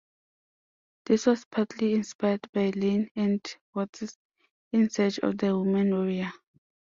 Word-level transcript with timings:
This 1.05 1.27
was 1.27 1.45
partly 1.45 1.93
inspired 1.93 2.51
by 2.51 2.71
Lane 2.71 3.11
and 3.15 3.45
Worth's 3.75 4.17
"In 4.71 4.89
Search 4.89 5.19
of 5.19 5.37
the 5.37 5.55
Woman 5.55 5.91
Warrior". 5.95 6.31